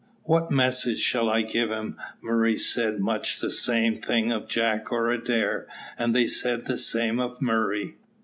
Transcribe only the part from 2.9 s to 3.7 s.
much the